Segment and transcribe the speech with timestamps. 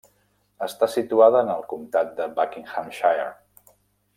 [0.67, 3.29] Està situada en el comtat del Buckinghamshire.